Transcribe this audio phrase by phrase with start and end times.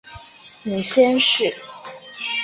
[0.63, 1.53] 母宣氏。